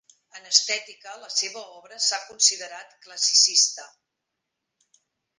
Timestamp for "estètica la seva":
0.51-1.61